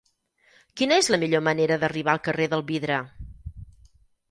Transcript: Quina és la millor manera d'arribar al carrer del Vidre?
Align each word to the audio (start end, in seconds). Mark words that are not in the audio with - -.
Quina 0.79 0.97
és 1.01 1.09
la 1.15 1.19
millor 1.25 1.43
manera 1.49 1.77
d'arribar 1.85 2.15
al 2.17 2.23
carrer 2.31 2.49
del 2.55 2.67
Vidre? 2.73 3.01